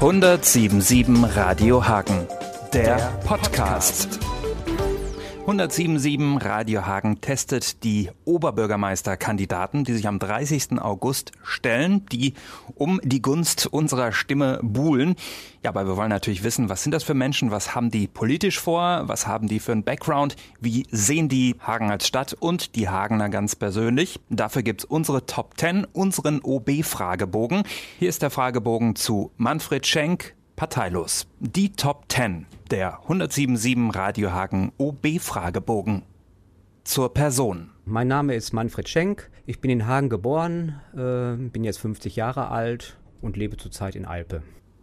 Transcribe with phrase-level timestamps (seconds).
[0.00, 2.28] 1077 Radio Hagen,
[2.74, 4.18] der Podcast.
[5.48, 10.80] 1077 Radio Hagen testet die Oberbürgermeisterkandidaten, die sich am 30.
[10.80, 12.34] August stellen, die
[12.74, 15.14] um die Gunst unserer Stimme buhlen.
[15.62, 18.58] Ja, aber wir wollen natürlich wissen, was sind das für Menschen, was haben die politisch
[18.58, 22.88] vor, was haben die für einen Background, wie sehen die Hagen als Stadt und die
[22.88, 24.18] Hagener ganz persönlich.
[24.28, 27.62] Dafür gibt's unsere Top 10, unseren OB-Fragebogen.
[28.00, 31.28] Hier ist der Fragebogen zu Manfred Schenk, parteilos.
[31.38, 36.02] Die Top 10 der 1077 Radiohagen OB-Fragebogen.
[36.82, 37.70] Zur Person.
[37.84, 39.30] Mein Name ist Manfred Schenk.
[39.44, 44.04] Ich bin in Hagen geboren, äh, bin jetzt 50 Jahre alt und lebe zurzeit in
[44.04, 44.42] Alpe.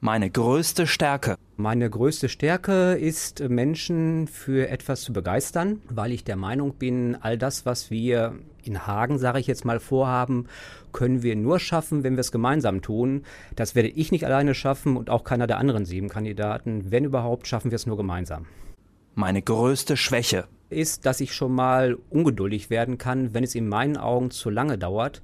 [0.00, 1.36] Meine größte Stärke.
[1.56, 7.38] Meine größte Stärke ist, Menschen für etwas zu begeistern, weil ich der Meinung bin, all
[7.38, 10.46] das, was wir in Hagen, sage ich jetzt mal, vorhaben,
[10.92, 13.22] können wir nur schaffen, wenn wir es gemeinsam tun.
[13.54, 16.90] Das werde ich nicht alleine schaffen und auch keiner der anderen sieben Kandidaten.
[16.90, 18.46] Wenn überhaupt, schaffen wir es nur gemeinsam.
[19.14, 23.96] Meine größte Schwäche ist, dass ich schon mal ungeduldig werden kann, wenn es in meinen
[23.96, 25.22] Augen zu lange dauert.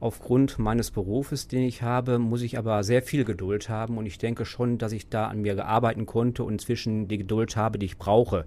[0.00, 4.18] Aufgrund meines Berufes, den ich habe, muss ich aber sehr viel Geduld haben und ich
[4.18, 7.86] denke schon, dass ich da an mir arbeiten konnte und inzwischen die Geduld habe, die
[7.86, 8.46] ich brauche,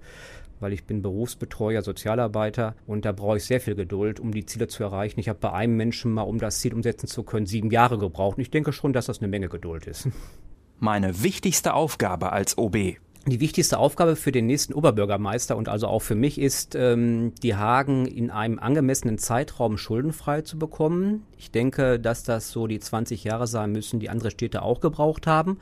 [0.60, 4.66] weil ich bin Berufsbetreuer, Sozialarbeiter und da brauche ich sehr viel Geduld, um die Ziele
[4.66, 5.20] zu erreichen.
[5.20, 8.38] Ich habe bei einem Menschen mal, um das Ziel umsetzen zu können, sieben Jahre gebraucht
[8.38, 10.08] und ich denke schon, dass das eine Menge Geduld ist.
[10.78, 16.00] Meine wichtigste Aufgabe als OB die wichtigste Aufgabe für den nächsten Oberbürgermeister und also auch
[16.00, 21.24] für mich ist, ähm, die Hagen in einem angemessenen Zeitraum schuldenfrei zu bekommen.
[21.38, 25.28] Ich denke, dass das so die 20 Jahre sein müssen, die andere Städte auch gebraucht
[25.28, 25.58] haben.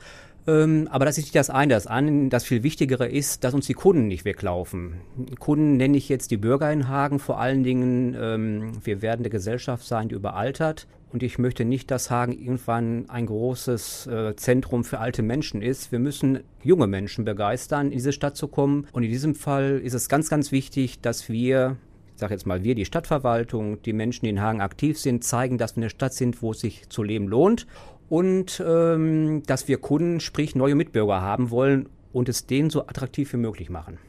[0.47, 1.73] Ähm, aber das ist nicht das eine.
[1.73, 4.95] Das eine, das viel Wichtigere ist, dass uns die Kunden nicht weglaufen.
[5.39, 8.15] Kunden nenne ich jetzt die Bürger in Hagen vor allen Dingen.
[8.19, 10.87] Ähm, wir werden eine Gesellschaft sein, die überaltert.
[11.13, 15.91] Und ich möchte nicht, dass Hagen irgendwann ein großes äh, Zentrum für alte Menschen ist.
[15.91, 18.87] Wir müssen junge Menschen begeistern, in diese Stadt zu kommen.
[18.93, 21.77] Und in diesem Fall ist es ganz, ganz wichtig, dass wir
[22.13, 25.57] ich sage jetzt mal wir, die Stadtverwaltung, die Menschen, die in Hagen aktiv sind, zeigen,
[25.57, 27.65] dass wir eine Stadt sind, wo es sich zu leben lohnt
[28.11, 33.31] und ähm, dass wir Kunden, sprich neue Mitbürger haben wollen und es denen so attraktiv
[33.31, 33.99] wie möglich machen.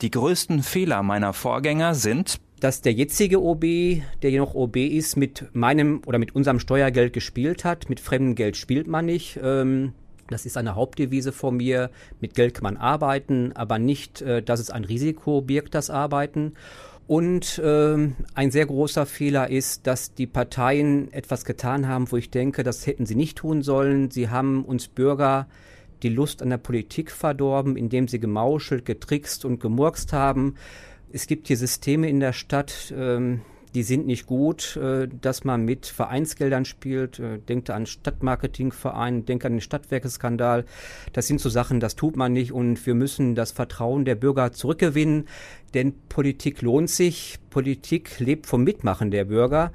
[0.00, 3.62] Die größten Fehler meiner Vorgänger sind dass der jetzige OB,
[4.20, 7.88] der hier noch OB ist, mit meinem oder mit unserem Steuergeld gespielt hat.
[7.88, 9.40] Mit fremdem Geld spielt man nicht.
[9.42, 9.94] Ähm,
[10.28, 11.90] das ist eine Hauptdevise von mir.
[12.20, 16.52] Mit Geld kann man arbeiten, aber nicht, äh, dass es ein Risiko birgt, das Arbeiten.
[17.10, 22.30] Und ähm, ein sehr großer Fehler ist, dass die Parteien etwas getan haben, wo ich
[22.30, 24.12] denke, das hätten sie nicht tun sollen.
[24.12, 25.48] Sie haben uns Bürger
[26.04, 30.54] die Lust an der Politik verdorben, indem sie gemauschelt, getrickst und gemurkst haben.
[31.12, 33.40] Es gibt hier Systeme in der Stadt, ähm,
[33.74, 37.18] die sind nicht gut, äh, dass man mit Vereinsgeldern spielt.
[37.18, 40.64] Äh, denkt an Stadtmarketingverein, denkt an den Stadtwerkeskandal.
[41.12, 44.52] Das sind so Sachen, das tut man nicht und wir müssen das Vertrauen der Bürger
[44.52, 45.26] zurückgewinnen,
[45.74, 47.38] denn Politik lohnt sich.
[47.50, 49.72] Politik lebt vom Mitmachen der Bürger.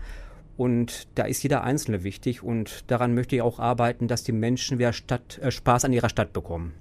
[0.57, 4.79] Und da ist jeder Einzelne wichtig und daran möchte ich auch arbeiten, dass die Menschen
[4.79, 6.73] wieder Stadt, äh, Spaß an ihrer Stadt bekommen.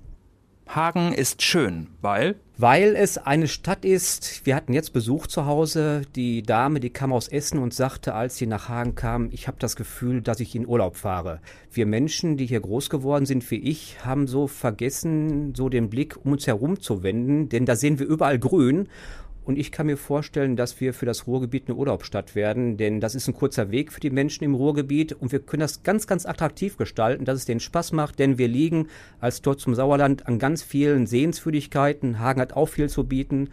[0.66, 2.36] Hagen ist schön, weil?
[2.56, 4.46] Weil es eine Stadt ist.
[4.46, 6.02] Wir hatten jetzt Besuch zu Hause.
[6.16, 9.58] Die Dame, die kam aus Essen und sagte, als sie nach Hagen kam, ich habe
[9.60, 11.40] das Gefühl, dass ich in Urlaub fahre.
[11.72, 16.16] Wir Menschen, die hier groß geworden sind wie ich, haben so vergessen, so den Blick
[16.24, 18.88] um uns herum zu wenden, denn da sehen wir überall grün.
[19.44, 23.14] Und ich kann mir vorstellen, dass wir für das Ruhrgebiet eine Urlaubsstadt werden, denn das
[23.14, 26.24] ist ein kurzer Weg für die Menschen im Ruhrgebiet und wir können das ganz, ganz
[26.24, 28.88] attraktiv gestalten, dass es denen Spaß macht, denn wir liegen
[29.20, 32.18] als Tor zum Sauerland an ganz vielen Sehenswürdigkeiten.
[32.20, 33.50] Hagen hat auch viel zu bieten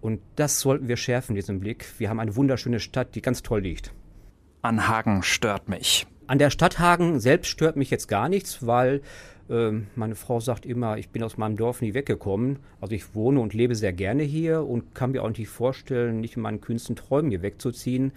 [0.00, 1.86] und das sollten wir schärfen, diesen Blick.
[1.98, 3.92] Wir haben eine wunderschöne Stadt, die ganz toll liegt.
[4.62, 6.06] An Hagen stört mich.
[6.26, 9.02] An der Stadt Hagen selbst stört mich jetzt gar nichts, weil
[9.50, 12.58] ähm, meine Frau sagt immer, ich bin aus meinem Dorf nie weggekommen.
[12.80, 16.36] Also ich wohne und lebe sehr gerne hier und kann mir auch nicht vorstellen, nicht
[16.36, 18.12] in meinen kühnsten Träumen hier wegzuziehen.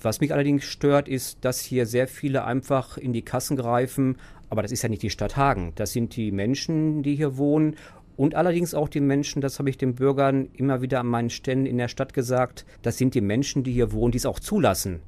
[0.00, 4.16] Was mich allerdings stört, ist, dass hier sehr viele einfach in die Kassen greifen.
[4.50, 5.72] Aber das ist ja nicht die Stadt Hagen.
[5.74, 7.76] Das sind die Menschen, die hier wohnen
[8.18, 11.66] und allerdings auch die Menschen, das habe ich den Bürgern immer wieder an meinen Ständen
[11.66, 14.98] in der Stadt gesagt, das sind die Menschen, die hier wohnen, die es auch zulassen,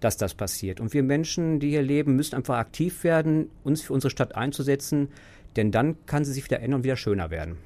[0.00, 0.80] dass das passiert.
[0.80, 5.08] Und wir Menschen, die hier leben, müssen einfach aktiv werden, uns für unsere Stadt einzusetzen,
[5.56, 7.56] denn dann kann sie sich wieder ändern und wieder schöner werden.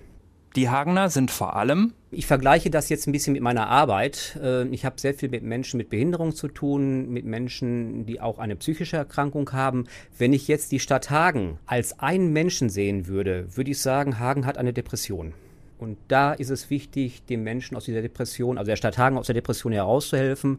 [0.57, 1.93] Die Hagener sind vor allem.
[2.11, 4.37] Ich vergleiche das jetzt ein bisschen mit meiner Arbeit.
[4.43, 8.41] Äh, ich habe sehr viel mit Menschen mit Behinderung zu tun, mit Menschen, die auch
[8.41, 9.85] eine psychische Erkrankung haben.
[10.19, 14.45] Wenn ich jetzt die Stadt Hagen als einen Menschen sehen würde, würde ich sagen, Hagen
[14.45, 15.35] hat eine Depression.
[15.81, 19.27] Und da ist es wichtig, den Menschen aus dieser Depression, also der Stadt Hagen aus
[19.27, 20.59] der Depression herauszuhelfen,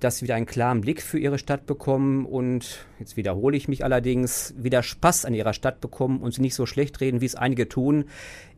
[0.00, 3.84] dass sie wieder einen klaren Blick für ihre Stadt bekommen und, jetzt wiederhole ich mich
[3.84, 7.34] allerdings, wieder Spaß an ihrer Stadt bekommen und sie nicht so schlecht reden, wie es
[7.34, 8.06] einige tun.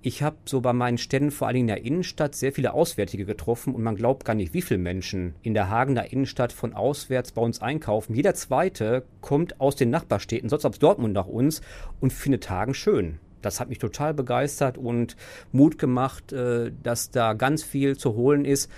[0.00, 3.24] Ich habe so bei meinen Ständen, vor allen Dingen in der Innenstadt, sehr viele Auswärtige
[3.24, 7.32] getroffen und man glaubt gar nicht, wie viele Menschen in der Hagener Innenstadt von auswärts
[7.32, 8.14] bei uns einkaufen.
[8.14, 11.62] Jeder zweite kommt aus den Nachbarstädten, sonst aus Dortmund nach uns
[12.00, 15.16] und findet Hagen schön das hat mich total begeistert und
[15.52, 18.70] Mut gemacht, äh, dass da ganz viel zu holen ist.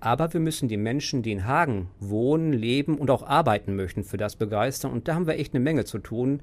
[0.00, 4.18] Aber wir müssen die Menschen, die in Hagen wohnen, leben und auch arbeiten möchten, für
[4.18, 4.92] das begeistern.
[4.92, 6.40] Und da haben wir echt eine Menge zu tun.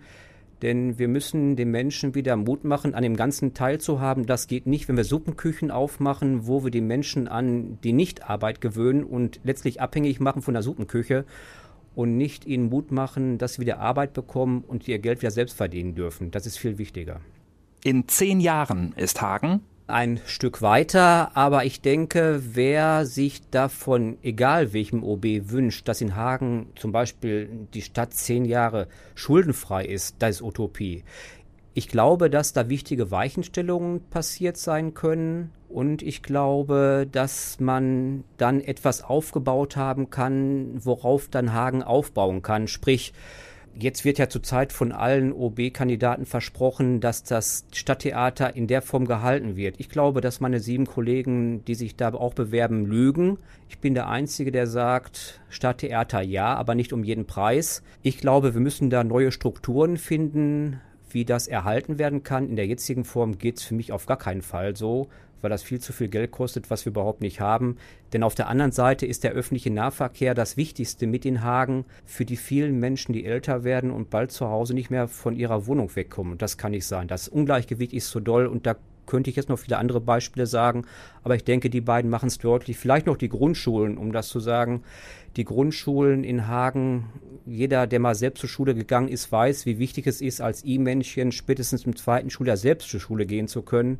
[0.61, 4.25] Denn wir müssen den Menschen wieder Mut machen, an dem Ganzen teilzuhaben.
[4.25, 9.03] Das geht nicht, wenn wir Suppenküchen aufmachen, wo wir die Menschen an die Nichtarbeit gewöhnen
[9.03, 11.25] und letztlich abhängig machen von der Suppenküche
[11.95, 15.57] und nicht ihnen Mut machen, dass sie wieder Arbeit bekommen und ihr Geld wieder selbst
[15.57, 16.31] verdienen dürfen.
[16.31, 17.21] Das ist viel wichtiger.
[17.83, 24.71] In zehn Jahren ist Hagen ein Stück weiter, aber ich denke, wer sich davon, egal
[24.71, 30.35] welchem OB, wünscht, dass in Hagen zum Beispiel die Stadt zehn Jahre schuldenfrei ist, das
[30.35, 31.03] ist Utopie.
[31.73, 38.61] Ich glaube, dass da wichtige Weichenstellungen passiert sein können und ich glaube, dass man dann
[38.61, 42.67] etwas aufgebaut haben kann, worauf dann Hagen aufbauen kann.
[42.67, 43.13] Sprich,
[43.73, 49.55] Jetzt wird ja zurzeit von allen OB-Kandidaten versprochen, dass das Stadttheater in der Form gehalten
[49.55, 49.75] wird.
[49.79, 53.37] Ich glaube, dass meine sieben Kollegen, die sich da auch bewerben, lügen.
[53.69, 57.81] Ich bin der Einzige, der sagt, Stadttheater ja, aber nicht um jeden Preis.
[58.03, 62.49] Ich glaube, wir müssen da neue Strukturen finden, wie das erhalten werden kann.
[62.49, 65.07] In der jetzigen Form geht es für mich auf gar keinen Fall so
[65.41, 67.77] weil das viel zu viel Geld kostet, was wir überhaupt nicht haben.
[68.13, 72.25] Denn auf der anderen Seite ist der öffentliche Nahverkehr das Wichtigste mit in Hagen für
[72.25, 75.95] die vielen Menschen, die älter werden und bald zu Hause nicht mehr von ihrer Wohnung
[75.95, 76.37] wegkommen.
[76.37, 77.07] Das kann nicht sein.
[77.07, 80.85] Das Ungleichgewicht ist so doll und da könnte ich jetzt noch viele andere Beispiele sagen,
[81.23, 82.77] aber ich denke, die beiden machen es deutlich.
[82.77, 84.83] Vielleicht noch die Grundschulen, um das zu sagen.
[85.35, 87.09] Die Grundschulen in Hagen,
[87.45, 91.33] jeder, der mal selbst zur Schule gegangen ist, weiß, wie wichtig es ist, als E-Männchen
[91.33, 93.99] spätestens im zweiten Schuljahr selbst zur Schule gehen zu können.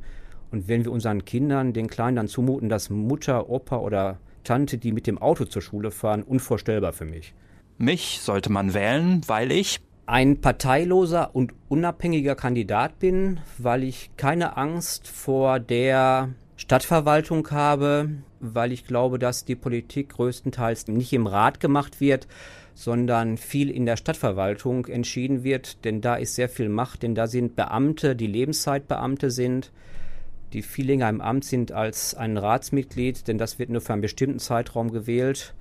[0.52, 4.92] Und wenn wir unseren Kindern, den Kleinen dann zumuten, dass Mutter, Opa oder Tante, die
[4.92, 7.34] mit dem Auto zur Schule fahren, unvorstellbar für mich.
[7.78, 14.58] Mich sollte man wählen, weil ich ein parteiloser und unabhängiger Kandidat bin, weil ich keine
[14.58, 18.10] Angst vor der Stadtverwaltung habe,
[18.40, 22.28] weil ich glaube, dass die Politik größtenteils nicht im Rat gemacht wird,
[22.74, 27.28] sondern viel in der Stadtverwaltung entschieden wird, denn da ist sehr viel Macht, denn da
[27.28, 29.72] sind Beamte, die Lebenszeitbeamte sind,
[30.54, 34.02] die viel länger im Amt sind als ein Ratsmitglied, denn das wird nur für einen
[34.02, 35.54] bestimmten Zeitraum gewählt.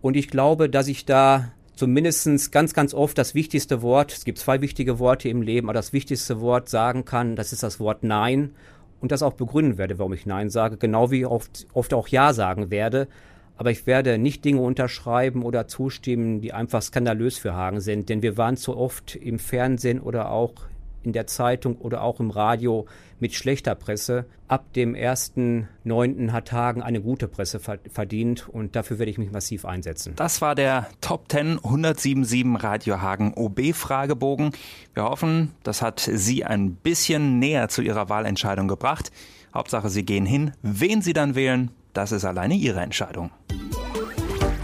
[0.00, 4.38] Und ich glaube, dass ich da zumindest ganz, ganz oft das wichtigste Wort, es gibt
[4.38, 8.02] zwei wichtige Worte im Leben, aber das wichtigste Wort sagen kann, das ist das Wort
[8.02, 8.52] Nein
[9.00, 12.32] und das auch begründen werde, warum ich Nein sage, genau wie oft, oft auch Ja
[12.32, 13.08] sagen werde.
[13.58, 18.22] Aber ich werde nicht Dinge unterschreiben oder zustimmen, die einfach skandalös für Hagen sind, denn
[18.22, 20.52] wir waren zu oft im Fernsehen oder auch
[21.06, 22.86] in der Zeitung oder auch im Radio
[23.18, 24.26] mit schlechter Presse.
[24.48, 26.32] Ab dem 1.9.
[26.32, 30.12] hat Hagen eine gute Presse verdient und dafür werde ich mich massiv einsetzen.
[30.16, 34.50] Das war der Top 10 1077 Radio Hagen OB Fragebogen.
[34.94, 39.10] Wir hoffen, das hat Sie ein bisschen näher zu Ihrer Wahlentscheidung gebracht.
[39.54, 40.52] Hauptsache, Sie gehen hin.
[40.62, 43.30] Wen Sie dann wählen, das ist alleine Ihre Entscheidung.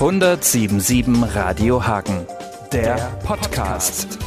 [0.00, 2.26] 1077 Radio Hagen,
[2.72, 4.18] der Podcast.